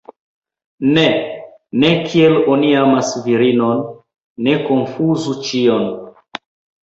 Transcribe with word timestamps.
Ne, 0.93 1.01
ne 1.83 1.91
kiel 2.13 2.37
oni 2.53 2.71
amas 2.85 3.11
virinon, 3.27 3.83
ne 4.47 4.55
konfuzu 4.71 5.35
ĉion. 5.51 5.85